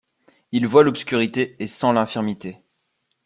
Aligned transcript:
Il 0.51 0.65
voit 0.65 0.83
l’obscurité 0.83 1.55
et 1.59 1.67
sent 1.67 1.93
l’infirmité. 1.93 2.63